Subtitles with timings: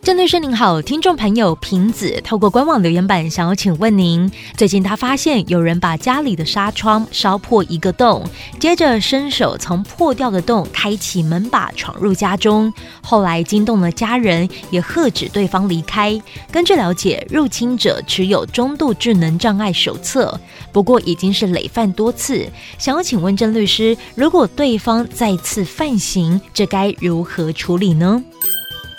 [0.00, 8.24] 郑律师您好，听众朋友平子透过官网留言板想要请问您，最近他发现有人把家里的纱窗烧破一个洞，
[8.58, 12.72] 接着伸手从破掉的洞开启门把闯入家中，
[13.02, 16.18] 后来惊动了家人，也喝止对方离开。
[16.50, 20.40] 根据了解，入侵者持有中度智能障碍手册，
[20.72, 28.24] 不过已经是累犯多次，想要请问郑律师，如果对方再次犯行，这该如何处理呢？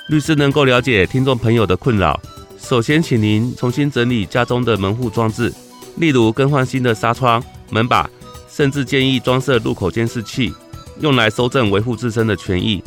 [0.09, 2.19] 律师能够了解听众朋友的困扰，
[2.59, 5.53] 首先请您重新整理家中的门户装置，
[5.97, 8.09] 例如更换新的纱窗、门把，
[8.49, 10.51] 甚至建议装设入口监视器，
[10.99, 12.83] 用来搜证维护自身的权益。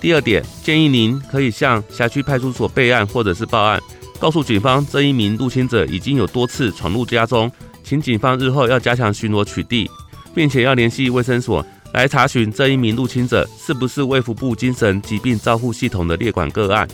[0.00, 3.80] 第二点，建议您可以向辖区派出所备案或者是报案，
[4.18, 7.50] 告诉警方这一名入侵者已经有多次闯入家中，
[7.84, 9.88] 请警方日后要加强巡逻取缔，
[10.34, 11.64] 并且要联系卫生所。
[11.94, 16.86] 来查询这一名入侵者是不是卫福部精神疾病照护系统的列管个案。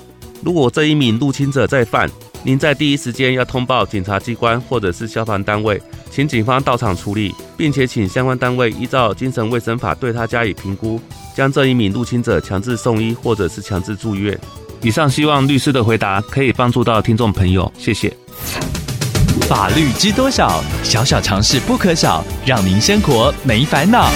[0.45, 2.07] 如果这一名入侵者再犯，
[2.43, 11.01] 您在第一时间要通报检察机关或者是消防单位，请警方到场处理，并且请相关单位依照精神卫生法对他加以评估，
[11.35, 14.39] 将这一名入侵者强制送医或者是强制住院。
[14.83, 18.15] 以上希望律师的回答可以帮助到听众朋友，谢谢。
[19.49, 20.63] 法律知多少？
[20.83, 24.11] 小小常识不可少，让您生活没烦恼。